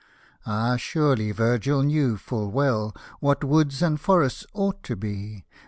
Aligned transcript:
Ah, 0.47 0.77
surely, 0.77 1.29
Virgil 1.31 1.83
knew 1.83 2.17
full 2.17 2.49
well 2.49 2.91
What 3.19 3.43
Woods 3.43 3.83
and 3.83 4.01
Forests 4.01 4.47
ought 4.51 4.81
to 4.81 4.95
be. 4.95 5.45